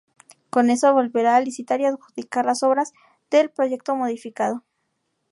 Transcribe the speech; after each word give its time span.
Con 0.53 0.71
eso, 0.71 0.95
volverá 0.95 1.35
a 1.35 1.41
licitar 1.41 1.79
y 1.79 1.85
adjudicar 1.85 2.43
las 2.43 2.63
obras 2.63 2.91
del 3.29 3.51
proyecto 3.51 3.95
modificado. 3.95 4.63